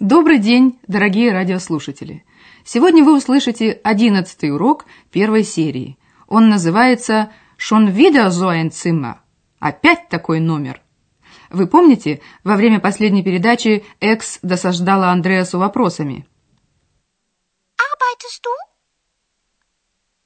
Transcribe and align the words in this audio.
Добрый 0.00 0.38
день, 0.38 0.80
дорогие 0.88 1.30
радиослушатели! 1.30 2.24
Сегодня 2.64 3.04
вы 3.04 3.14
услышите 3.14 3.72
одиннадцатый 3.84 4.50
урок 4.50 4.86
первой 5.12 5.44
серии. 5.44 5.98
Он 6.26 6.48
называется 6.48 7.30
«Schon 7.58 7.92
wieder 7.92 8.28
so 8.28 8.48
ein 8.48 8.70
Zimmer»– 8.70 9.16
«Опять 9.58 10.08
такой 10.08 10.40
номер». 10.40 10.80
Вы 11.50 11.66
помните, 11.66 12.22
во 12.44 12.56
время 12.56 12.80
последней 12.80 13.22
передачи 13.22 13.84
Экс 14.00 14.38
досаждала 14.40 15.08
Андреасу 15.08 15.58
вопросами. 15.58 16.26
Arbeitest 17.76 18.42
du? 18.42 18.50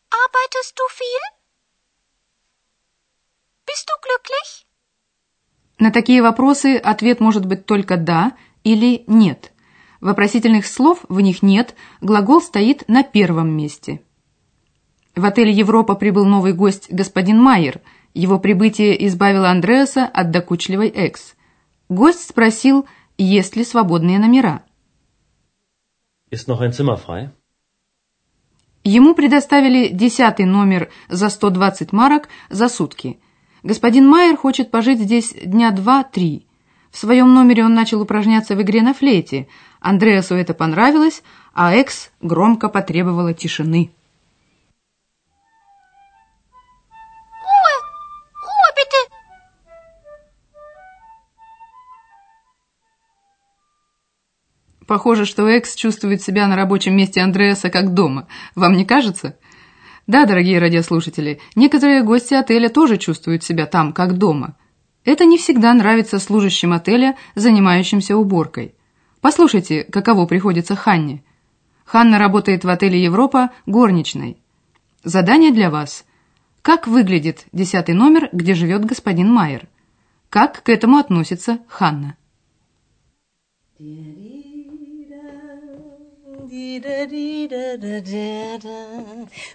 Arbeitest 0.09 0.77
du 0.77 0.85
viel? 0.97 1.25
Bist 3.67 3.89
du 3.89 3.95
glücklich? 4.01 4.67
На 5.81 5.91
такие 5.91 6.23
вопросы 6.23 6.77
ответ 6.77 7.19
может 7.19 7.45
быть 7.45 7.67
только 7.67 7.97
«да» 7.97 8.37
или 8.63 9.03
«нет». 9.09 9.51
Вопросительных 10.01 10.67
слов 10.67 11.05
в 11.09 11.21
них 11.21 11.43
нет, 11.43 11.75
глагол 12.01 12.41
стоит 12.41 12.89
на 12.89 13.03
первом 13.03 13.57
месте. 13.57 14.01
В 15.15 15.25
отель 15.25 15.51
«Европа» 15.51 15.95
прибыл 15.95 16.25
новый 16.25 16.53
гость 16.53 16.89
господин 16.91 17.41
Майер. 17.41 17.81
Его 18.15 18.39
прибытие 18.39 19.07
избавило 19.07 19.51
Андреаса 19.51 20.05
от 20.07 20.31
докучливой 20.31 20.89
экс. 20.89 21.35
Гость 21.89 22.29
спросил, 22.29 22.87
есть 23.17 23.57
ли 23.57 23.65
свободные 23.65 24.19
номера. 24.19 24.63
Ist 26.31 26.49
noch 26.49 26.61
ein 26.61 26.73
Zimmer 26.73 26.97
frei? 26.97 27.31
Ему 28.83 29.15
предоставили 29.15 29.89
десятый 29.89 30.45
номер 30.45 30.91
за 31.09 31.31
120 31.31 31.93
марок 31.93 32.29
за 32.51 32.69
сутки. 32.69 33.19
Господин 33.63 34.07
Майер 34.07 34.37
хочет 34.37 34.71
пожить 34.71 35.01
здесь 35.01 35.33
дня 35.33 35.71
два-три. 35.71 36.47
В 36.91 36.99
своем 36.99 37.33
номере 37.33 37.65
он 37.65 37.73
начал 37.73 38.03
упражняться 38.03 38.55
в 38.55 38.63
игре 38.63 38.83
на 38.83 38.93
флейте. 38.93 39.49
Андреасу 39.85 40.35
это 40.35 40.55
понравилось, 40.55 41.23
а 41.53 41.75
Экс 41.75 42.11
громко 42.23 42.71
потребовала 42.71 43.35
тишины. 43.35 43.93
Похоже, 54.87 55.27
что 55.27 55.47
Экс 55.49 55.75
чувствует 55.75 56.23
себя 56.23 56.47
на 56.47 56.57
рабочем 56.57 56.97
месте 56.97 57.21
Андреаса 57.21 57.69
как 57.69 57.93
дома. 57.93 58.27
Вам 58.55 58.79
не 58.79 58.87
кажется? 58.87 59.37
Да, 60.07 60.25
дорогие 60.25 60.61
радиослушатели, 60.61 61.41
некоторые 61.57 62.03
гости 62.03 62.33
отеля 62.33 62.71
тоже 62.71 62.97
чувствуют 62.97 63.45
себя 63.45 63.67
там 63.67 63.93
как 63.93 64.17
дома. 64.17 64.57
Это 65.05 65.27
не 65.27 65.37
всегда 65.37 65.75
нравится 65.75 66.19
служащим 66.19 66.73
отеля, 66.73 67.19
занимающимся 67.35 68.17
уборкой. 68.17 68.75
Послушайте, 69.25 69.85
каково 69.85 70.27
приходится 70.27 70.77
Ханне. 70.77 71.25
Ханна 71.87 72.19
работает 72.19 72.63
в 72.63 72.69
отеле 72.69 73.03
«Европа» 73.03 73.53
горничной. 73.65 74.37
Задание 75.03 75.51
для 75.51 75.71
вас. 75.71 76.05
Как 76.61 76.87
выглядит 76.87 77.47
десятый 77.51 77.95
номер, 77.95 78.29
где 78.33 78.53
живет 78.53 78.85
господин 78.85 79.33
Майер? 79.33 79.67
Как 80.29 80.63
к 80.63 80.69
этому 80.69 80.99
относится 80.99 81.61
Ханна? 81.69 82.19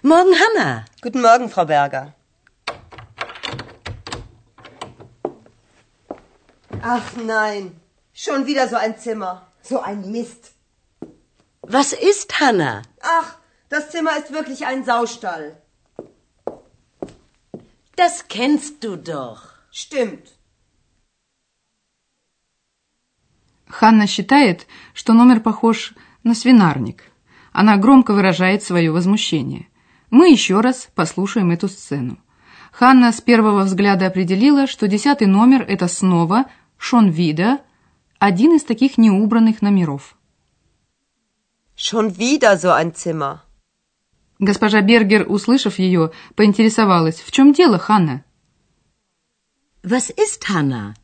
Morgen, 0.02 0.34
Hanna. 0.34 0.84
Guten 1.00 1.22
Morgen, 1.22 1.48
Frau 1.48 1.64
Berger. 1.64 2.12
Ach 6.82 7.14
nein, 7.14 7.70
schon 8.12 8.44
wieder 8.46 8.66
so 8.66 8.74
ein 8.74 8.98
Zimmer. 8.98 9.46
So 9.62 9.80
ein 9.80 10.10
Mist. 10.10 10.52
Was 11.62 11.92
ist 11.92 12.40
Hanna? 12.40 12.82
Ach, 13.02 13.36
das 13.68 13.90
Zimmer 13.90 14.16
ist 14.18 14.32
wirklich 14.32 14.66
ein 14.66 14.84
Saustall. 14.84 15.56
Das 17.96 18.28
kennst 18.28 18.82
du 18.82 18.96
doch. 18.96 19.40
Stimmt. 19.70 20.26
Ханна 23.68 24.06
считает, 24.06 24.66
что 24.94 25.12
номер 25.12 25.40
похож 25.40 25.94
на 26.24 26.34
свинарник. 26.34 27.04
Она 27.52 27.76
громко 27.76 28.12
выражает 28.12 28.62
свое 28.62 28.90
возмущение. 28.90 29.68
Мы 30.10 30.30
еще 30.30 30.60
раз 30.60 30.88
послушаем 30.94 31.50
эту 31.52 31.68
сцену. 31.68 32.18
Ханна 32.72 33.12
с 33.12 33.20
первого 33.20 33.62
взгляда 33.62 34.06
определила, 34.06 34.66
что 34.66 34.88
десятый 34.88 35.26
номер– 35.26 35.62
это 35.68 35.86
снова 35.88 36.46
Шон 36.78 37.10
Вида, 37.10 37.60
один 38.20 38.54
из 38.54 38.64
таких 38.64 38.98
неубранных 38.98 39.62
номеров. 39.62 40.14
Schon 41.74 42.18
wieder 42.18 42.58
so 42.58 42.70
ein 42.70 42.92
Zimmer. 42.94 43.38
Госпожа 44.38 44.82
Бергер, 44.82 45.24
услышав 45.26 45.78
ее, 45.78 46.12
поинтересовалась, 46.34 47.20
в 47.20 47.30
чем 47.32 47.54
дело, 47.54 47.78
Ханна? 47.78 48.22
Was 49.82 50.14
ist 50.14 50.42
Hanna? 50.50 50.94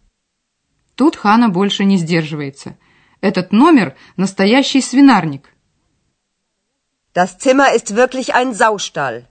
Тут 0.94 1.16
Ханна 1.16 1.48
больше 1.48 1.86
не 1.86 1.96
сдерживается. 1.96 2.76
Этот 3.22 3.50
номер– 3.50 3.96
настоящий 4.18 4.82
свинарник. 4.82 5.48
Das 7.14 7.38
Zimmer 7.38 7.74
ist 7.74 7.96
wirklich 7.96 8.34
ein 8.34 8.52
Saustall. 8.52 9.24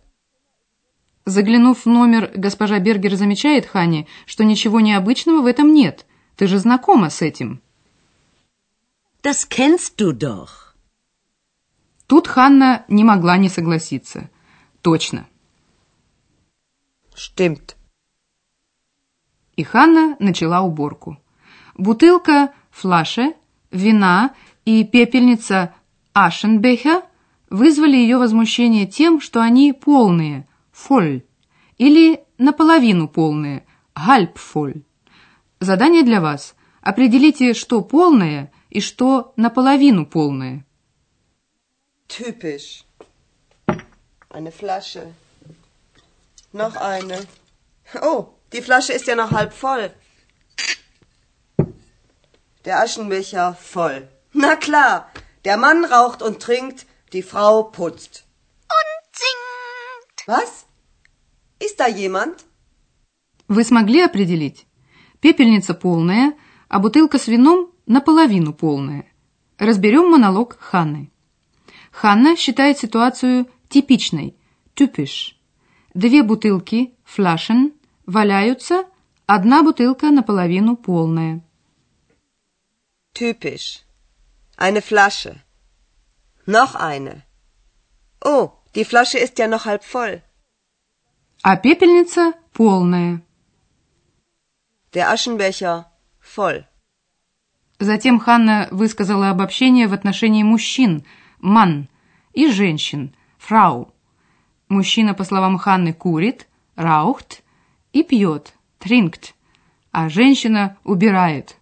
Заглянув 1.25 1.85
в 1.85 1.85
номер, 1.85 2.31
госпожа 2.34 2.79
Бергер 2.79 3.16
замечает 3.16 3.67
Хане, 3.67 4.07
что 4.25 4.44
ничего 4.44 4.79
необычного 4.79 5.44
в 5.44 5.46
этом 5.46 5.72
нет. 5.72 6.07
Ты 6.35 6.47
же 6.47 6.57
знакома 6.57 7.12
с 7.12 7.22
этим. 7.22 7.62
Das 9.25 9.50
kennst 9.50 10.00
du 10.00 10.13
doch. 10.13 10.75
Тут 12.06 12.28
Ханна 12.28 12.86
не 12.88 13.03
могла 13.03 13.38
не 13.38 13.50
согласиться. 13.50 14.30
Точно. 14.84 15.25
Stimmt. 17.16 17.75
И 19.56 19.64
Ханна 19.64 20.16
начала 20.19 20.62
уборку. 20.62 21.18
Бутылка 21.75 22.53
флаше, 22.69 23.34
вина 23.72 24.35
и 24.64 24.84
пепельница 24.84 25.74
Ашенбеха 26.14 27.02
вызвали 27.50 27.96
ее 27.96 28.18
возмущение 28.18 28.85
тем, 28.85 29.19
что 29.19 29.41
они 29.41 29.74
полные, 29.74 30.47
фоль, 30.72 31.24
или 31.80 32.19
наполовину 32.38 33.08
полные, 33.08 33.66
гальпфоль. 33.96 34.84
Задание 35.59 36.03
для 36.03 36.22
вас. 36.22 36.56
Определите, 36.81 37.56
что 37.56 37.81
полное 37.81 38.52
и 38.78 38.81
что 38.81 39.34
наполовину 39.38 40.06
полное. 40.06 40.66
Typisch. 42.09 42.84
Eine 44.30 44.52
Flasche. 44.52 45.03
Noch 46.52 46.75
eine. 46.75 47.18
Oh, 48.02 48.22
die 48.52 48.62
Flasche 48.62 48.91
ist 48.91 49.08
ja 49.08 49.16
noch 49.16 49.31
halb 49.31 49.53
voll. 49.53 49.85
Der 52.66 52.82
Aschenbecher 52.84 53.55
voll. 53.73 54.09
Na 54.34 54.58
klar, 54.58 55.09
der 55.46 55.55
Mann 55.55 55.85
raucht 55.85 56.22
und 56.22 56.41
trinkt, 56.41 56.85
die 57.14 57.23
Frau 57.23 57.64
putzt. 57.64 58.26
Und 58.78 59.02
singt. 59.22 60.17
Was? 60.28 60.66
Ist 61.59 61.79
da 61.79 61.88
jemand? 61.88 62.44
Вы 63.47 63.64
смогли 63.64 64.02
определить? 64.02 64.66
Пепельница 65.22 65.73
полная, 65.76 66.34
а 66.67 66.79
бутылка 66.79 67.17
с 67.20 67.28
вином 67.28 67.72
наполовину 67.85 68.53
полная. 68.53 69.05
Разберем 69.58 70.11
монолог 70.11 70.58
Ханны. 70.59 71.11
Ханна 71.91 72.35
считает 72.35 72.78
ситуацию 72.78 73.47
типичной, 73.70 74.35
typisch. 74.76 75.35
Две 75.93 76.23
бутылки, 76.23 76.93
флашен, 77.05 77.73
валяются, 78.05 78.85
одна 79.26 79.64
бутылка 79.64 80.11
наполовину 80.11 80.76
полная. 80.76 81.41
Typisch. 83.14 83.85
Eine 84.58 84.82
Flasche. 84.82 85.41
Noch 86.46 86.76
eine. 86.76 87.23
Oh, 88.22 88.52
die 88.76 88.84
Flasche 88.84 89.17
ist 89.17 89.40
ja 89.40 89.47
noch 89.47 89.66
halb 89.66 89.84
voll. 89.84 90.22
А 91.41 91.55
пепельница 91.55 92.34
полная. 92.53 93.22
Der 94.93 95.11
Aschenbecher 95.11 95.91
voll. 96.20 96.67
Затем 97.79 98.19
Ханна 98.19 98.67
высказала 98.72 99.29
обобщение 99.29 99.87
в 99.87 99.93
отношении 99.93 100.43
мужчин. 100.43 101.05
«ман» 101.39 101.89
и 102.33 102.49
женщин 102.49 103.13
«фрау». 103.37 103.93
Мужчина, 104.69 105.13
по 105.13 105.23
словам 105.23 105.57
Ханны, 105.57 105.93
курит 105.93 106.47
«раухт» 106.75 107.43
и 107.91 108.03
пьет 108.03 108.53
«тринкт», 108.79 109.35
а 109.91 110.09
женщина 110.09 110.77
убирает 110.83 111.57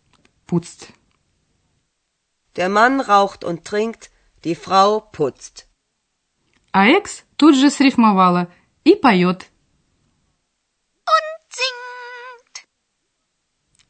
«пуцт». 0.46 0.92
Der 2.56 2.70
Mann 2.70 3.02
raucht 3.02 3.44
und 3.44 3.66
trinkt, 3.66 4.12
die 4.44 4.54
Frau 4.54 5.00
putzt. 5.00 5.68
А 6.72 6.86
Экс 6.86 7.24
тут 7.36 7.56
же 7.56 7.72
срифмовала 7.72 8.48
и 8.84 8.96
поет. 8.96 9.50
Und 11.06 11.50
singt. 11.50 12.68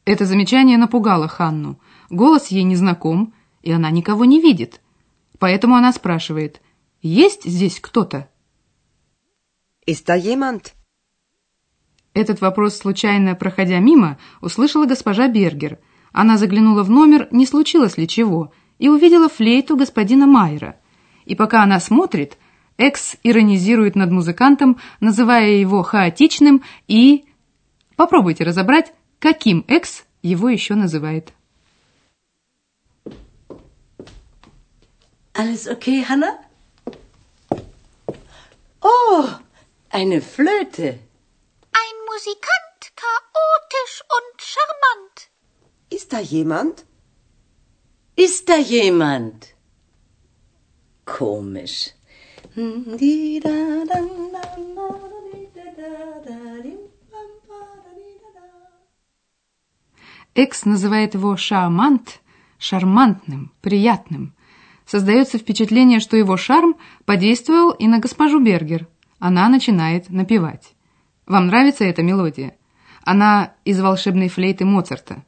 Это 0.06 0.24
замечание 0.24 0.78
напугало 0.78 1.28
Ханну. 1.28 1.78
Голос 2.10 2.48
ей 2.48 2.62
незнаком, 2.62 3.34
и 3.62 3.72
она 3.72 3.90
никого 3.90 4.24
не 4.24 4.40
видит. 4.40 4.80
Поэтому 5.38 5.74
она 5.74 5.92
спрашивает, 5.92 6.60
есть 7.02 7.44
здесь 7.44 7.80
кто-то? 7.80 8.30
Ist 9.86 10.06
da 10.06 10.18
jemand? 10.18 10.72
Этот 12.14 12.40
вопрос, 12.40 12.78
случайно 12.78 13.34
проходя 13.34 13.78
мимо, 13.80 14.18
услышала 14.40 14.86
госпожа 14.86 15.28
Бергер. 15.28 15.78
Она 16.12 16.38
заглянула 16.38 16.82
в 16.82 16.90
номер, 16.90 17.28
не 17.32 17.44
случилось 17.44 17.98
ли 17.98 18.06
чего, 18.06 18.52
и 18.78 18.88
увидела 18.88 19.28
флейту 19.28 19.76
господина 19.76 20.26
Майера. 20.26 20.80
И 21.26 21.34
пока 21.34 21.62
она 21.62 21.80
смотрит, 21.80 22.38
Экс 22.76 23.16
иронизирует 23.22 23.96
над 23.96 24.10
музыкантом, 24.10 24.78
называя 25.00 25.50
его 25.50 25.82
хаотичным 25.82 26.62
и... 26.88 27.26
Попробуйте 27.96 28.44
разобрать, 28.44 28.92
каким 29.18 29.64
Экс 29.68 30.04
его 30.22 30.48
еще 30.48 30.74
называет. 30.74 31.33
Alles 35.33 35.67
okay, 35.67 36.05
Hannah? 36.07 36.37
Oh, 38.81 39.27
eine 39.89 40.21
Flöte. 40.21 40.99
Ein 41.81 41.95
Musikant, 42.11 42.81
chaotisch 43.03 43.95
und 44.17 44.35
charmant. 44.51 45.17
Ist 45.89 46.13
da 46.13 46.19
jemand? 46.19 46.85
Ist 48.15 48.49
da 48.49 48.57
jemand? 48.57 49.55
Komisch. 51.05 51.93
Экс 60.35 60.65
называет 60.65 61.13
его 61.13 61.37
шамант, 61.37 62.19
шармантным, 62.57 63.51
приятным. 63.61 64.33
Создается 64.86 65.38
впечатление, 65.38 65.98
что 65.98 66.16
его 66.16 66.36
шарм 66.36 66.76
подействовал 67.04 67.70
и 67.70 67.86
на 67.86 67.98
госпожу 67.98 68.40
Бергер. 68.40 68.86
Она 69.18 69.48
начинает 69.48 70.10
напевать. 70.10 70.74
Вам 71.26 71.46
нравится 71.46 71.84
эта 71.84 72.02
мелодия? 72.02 72.56
Она 73.02 73.54
из 73.64 73.80
волшебной 73.80 74.28
флейты 74.28 74.64
Моцарта. 74.64 75.24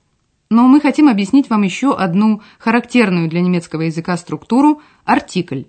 Но 0.50 0.68
мы 0.68 0.80
хотим 0.80 1.08
объяснить 1.08 1.50
вам 1.50 1.62
еще 1.62 1.96
одну 1.96 2.42
характерную 2.58 3.28
для 3.28 3.40
немецкого 3.40 3.82
языка 3.82 4.16
структуру– 4.16 4.82
артикль. 5.04 5.64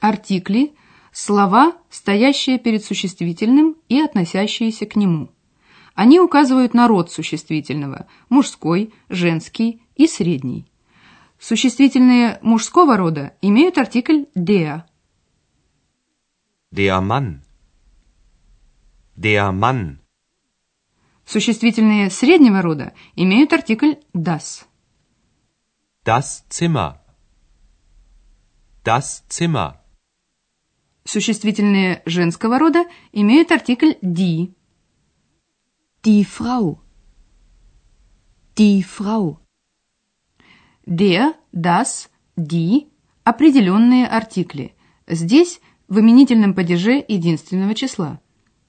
Артикли– 0.00 0.74
слова, 1.12 1.76
стоящие 1.90 2.58
перед 2.58 2.84
существительным 2.84 3.76
и 3.88 4.00
относящиеся 4.00 4.86
к 4.86 4.96
нему. 4.96 5.30
Они 5.94 6.20
указывают 6.20 6.72
на 6.74 6.88
род 6.88 7.10
существительного– 7.10 8.06
мужской, 8.28 8.94
женский 9.08 9.82
и 9.96 10.06
средний. 10.06 10.70
Существительные 11.38 12.38
мужского 12.42 12.96
рода 12.96 13.34
имеют 13.42 13.78
артикль 13.78 14.24
«der». 14.36 14.82
Der 16.72 17.00
Mann. 17.00 17.40
Der 19.16 19.52
Mann. 19.52 19.98
Существительные 21.24 22.10
среднего 22.10 22.62
рода 22.62 22.92
имеют 23.16 23.52
артикль 23.52 23.96
«das». 24.14 24.64
Das 26.04 26.44
Zimmer. 26.48 26.98
Das 28.84 29.26
Zimmer. 29.28 29.79
Существительные 31.12 32.02
женского 32.06 32.60
рода 32.60 32.84
имеют 33.10 33.50
артикль 33.50 33.94
«die». 34.00 34.54
Die 36.04 36.22
Frau. 36.22 36.78
Die 38.54 38.84
Frau. 38.84 39.40
Der, 40.86 41.32
das, 41.52 42.08
die– 42.36 42.86
определенные 43.24 44.06
артикли. 44.06 44.76
Здесь 45.08 45.60
в 45.88 45.98
именительном 45.98 46.54
падеже 46.54 47.04
единственного 47.08 47.74
числа. 47.74 48.20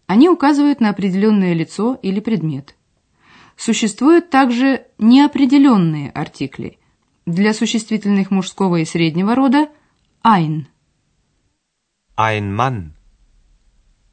Они 0.08 0.28
указывают 0.28 0.82
на 0.82 0.90
определенное 0.90 1.54
лицо 1.54 2.00
или 2.02 2.20
предмет. 2.22 2.76
Существуют 3.56 4.32
также 4.32 4.88
неопределенные 4.98 6.10
артикли. 6.10 6.80
Для 7.28 7.54
существительных 7.54 8.32
мужского 8.32 8.78
и 8.78 8.86
среднего 8.86 9.36
рода– 9.36 9.70
ein. 10.24 10.71
Ein 12.16 12.54
Mann. 12.54 12.94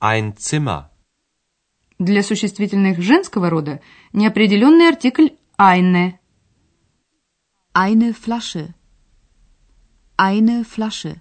Ein 0.00 0.36
Zimmer. 0.36 0.90
Для 1.98 2.22
существительных 2.22 3.00
женского 3.02 3.50
рода 3.50 3.80
неопределенный 4.12 4.88
артикль 4.88 5.30
eine. 5.58 6.18
Eine 7.74 8.14
Flasche. 8.14 8.74
Eine 10.16 10.64
Flasche. 10.64 11.20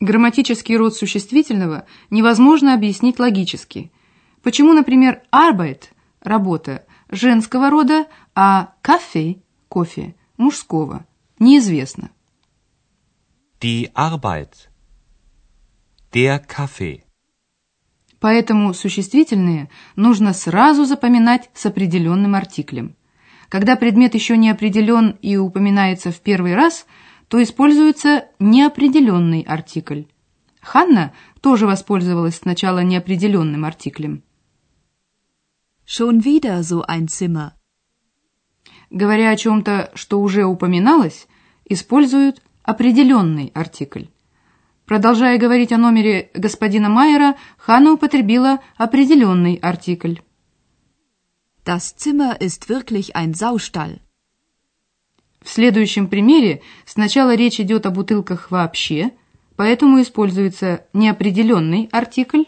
Грамматический 0.00 0.76
род 0.76 0.96
существительного 0.96 1.86
невозможно 2.10 2.74
объяснить 2.74 3.20
логически. 3.20 3.92
Почему, 4.42 4.72
например, 4.72 5.22
Arbeit– 5.32 5.90
работа 6.20 6.86
женского 7.08 7.70
рода, 7.70 8.06
а 8.34 8.74
Kaffee– 8.82 9.42
кофе 9.68 10.16
мужского, 10.36 11.06
неизвестно. 11.38 12.10
Die 13.60 13.92
Arbeit. 13.94 14.67
Der 16.12 16.40
Kaffee. 16.46 17.02
Поэтому 18.18 18.72
существительные 18.72 19.68
нужно 19.94 20.32
сразу 20.32 20.84
запоминать 20.84 21.50
с 21.54 21.66
определенным 21.66 22.34
артиклем. 22.34 22.96
Когда 23.50 23.76
предмет 23.76 24.14
еще 24.14 24.36
не 24.36 24.50
определен 24.50 25.18
и 25.22 25.36
упоминается 25.36 26.10
в 26.10 26.20
первый 26.20 26.54
раз, 26.54 26.86
то 27.28 27.42
используется 27.42 28.24
неопределенный 28.38 29.42
артикль. 29.42 30.04
Ханна 30.62 31.12
тоже 31.42 31.66
воспользовалась 31.66 32.36
сначала 32.36 32.82
неопределенным 32.82 33.64
артиклем. 33.64 34.22
Schon 35.86 36.22
wieder 36.22 36.60
so 36.60 36.84
ein 36.86 37.06
Zimmer. 37.06 37.52
Говоря 38.90 39.30
о 39.30 39.36
чем-то, 39.36 39.90
что 39.94 40.20
уже 40.20 40.44
упоминалось, 40.44 41.28
используют 41.66 42.42
определенный 42.62 43.52
артикль. 43.54 44.06
Продолжая 44.88 45.38
говорить 45.38 45.70
о 45.70 45.76
номере 45.76 46.30
господина 46.32 46.88
Майера, 46.88 47.36
Ханна 47.58 47.92
употребила 47.92 48.60
определенный 48.78 49.56
артикль. 49.56 50.14
Das 51.62 51.94
Zimmer 51.94 52.34
ist 52.40 52.70
wirklich 52.70 53.14
ein 53.14 53.34
Saustall. 53.34 54.00
В 55.42 55.50
следующем 55.50 56.08
примере 56.08 56.62
сначала 56.86 57.34
речь 57.34 57.60
идет 57.60 57.84
о 57.84 57.90
бутылках 57.90 58.50
вообще, 58.50 59.12
поэтому 59.56 60.00
используется 60.00 60.86
неопределенный 60.94 61.90
артикль. 61.92 62.44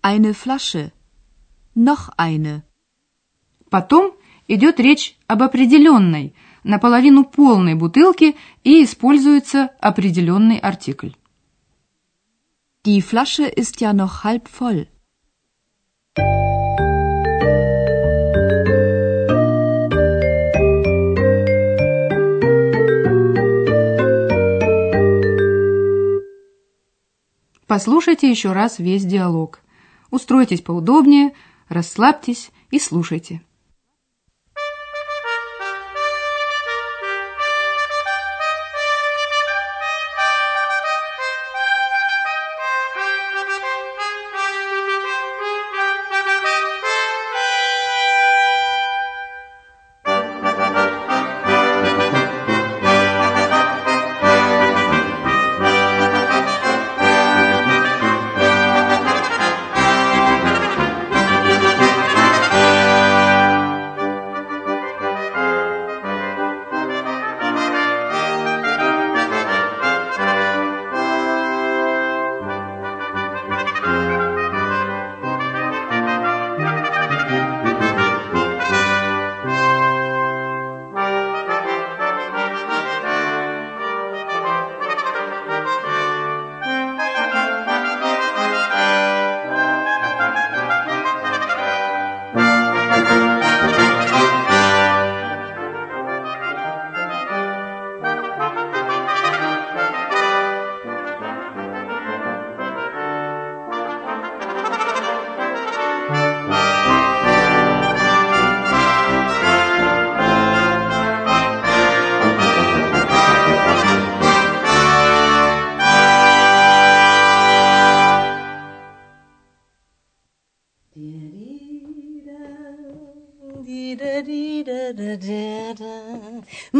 Eine 0.00 0.32
Flasche. 0.32 0.92
Noch 1.74 2.08
eine. 2.16 2.62
Потом 3.68 4.12
идет 4.54 4.80
речь 4.80 5.16
об 5.26 5.42
определенной, 5.42 6.34
наполовину 6.62 7.24
полной 7.24 7.74
бутылке 7.74 8.34
и 8.64 8.84
используется 8.84 9.70
определенный 9.80 10.58
артикль. 10.58 11.12
Die 12.84 13.00
Flasche 13.00 13.44
ist 13.46 13.80
ja 13.80 13.92
noch 13.92 14.24
halb 14.24 14.48
voll. 14.48 14.88
Послушайте 27.66 28.28
еще 28.28 28.52
раз 28.52 28.78
весь 28.78 29.06
диалог. 29.06 29.60
Устройтесь 30.10 30.60
поудобнее, 30.60 31.32
расслабьтесь 31.68 32.50
и 32.70 32.78
слушайте. 32.78 33.40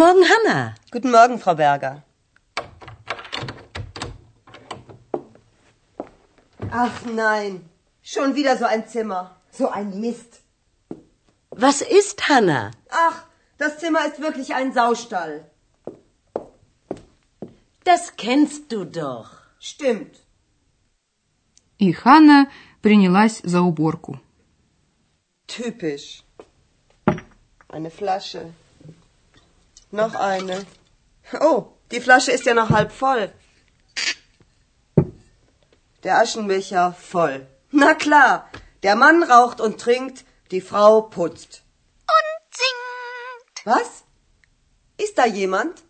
Morgen, 0.01 0.23
Hanna. 0.31 0.75
Guten 0.91 1.11
Morgen, 1.11 1.39
Frau 1.39 1.55
Berger. 1.55 2.03
Ach 6.71 7.05
nein, 7.05 7.67
schon 8.01 8.35
wieder 8.35 8.57
so 8.57 8.65
ein 8.65 8.87
Zimmer. 8.87 9.35
So 9.51 9.69
ein 9.69 9.99
Mist. 9.99 10.41
Was 11.51 11.81
ist, 11.81 12.29
Hanna? 12.29 12.71
Ach, 12.89 13.23
das 13.57 13.79
Zimmer 13.79 14.05
ist 14.05 14.19
wirklich 14.21 14.53
ein 14.53 14.73
Saustall. 14.73 15.49
Das 17.83 18.15
kennst 18.17 18.71
du 18.71 18.85
doch. 18.85 19.29
Stimmt. 19.59 20.15
И 21.79 21.91
Ханна 21.93 22.47
принялась 22.81 23.41
за 23.43 23.61
уборку. 23.61 24.19
Typisch. 25.47 26.23
Eine 27.69 27.91
Flasche. 27.91 28.53
Noch 29.91 30.15
eine. 30.15 30.65
Oh, 31.39 31.59
die 31.91 32.01
Flasche 32.01 32.31
ist 32.31 32.45
ja 32.45 32.53
noch 32.53 32.69
halb 32.69 32.91
voll. 32.91 33.31
Der 36.03 36.19
Aschenbecher 36.21 36.93
voll. 36.93 37.47
Na 37.71 37.93
klar, 37.93 38.49
der 38.83 38.95
Mann 38.95 39.23
raucht 39.23 39.59
und 39.61 39.79
trinkt, 39.79 40.25
die 40.51 40.61
Frau 40.61 41.01
putzt. 41.01 41.63
Und 42.15 42.55
singt. 42.59 43.65
Was? 43.65 44.03
Ist 44.97 45.17
da 45.17 45.25
jemand? 45.25 45.83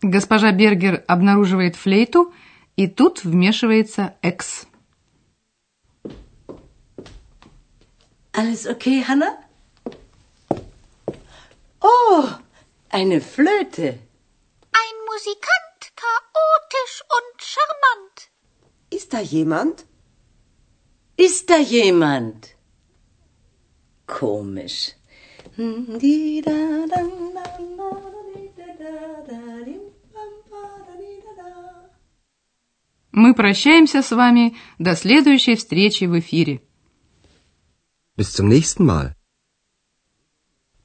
Госпожа 0.00 0.52
Бергер 0.52 1.02
обнаруживает 1.08 1.74
флейту, 1.74 2.32
и 2.76 2.86
тут 2.86 3.24
вмешивается 3.24 4.14
Экс. 4.22 4.66
Alles 8.32 8.66
okay, 8.66 9.02
Hanna? 9.02 9.36
Oh, 11.80 12.28
eine 12.92 13.20
Flöte. 13.20 13.88
Ein 14.82 14.96
Musikant, 15.10 15.80
chaotisch 16.02 16.96
und 17.16 17.34
charmant. 17.52 18.16
Ist 18.90 19.12
da 19.12 19.20
jemand? 19.20 19.84
Ist 21.16 21.50
da 21.50 21.58
jemand? 21.58 22.56
Komisch. 24.06 24.94
Мы 33.10 33.34
прощаемся 33.34 34.02
с 34.02 34.12
вами 34.12 34.56
до 34.78 34.94
следующей 34.94 35.56
встречи 35.56 36.04
в 36.04 36.18
эфире. 36.20 36.62
Bis 38.16 38.32
zum 38.32 38.48
nächsten 38.48 38.84
Mal. 38.84 39.14